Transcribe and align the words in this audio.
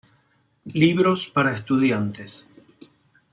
Libros 0.81 1.21
para 1.29 1.53
estudiantes. 1.53 2.31